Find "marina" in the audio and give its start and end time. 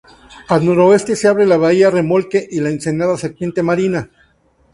3.61-4.09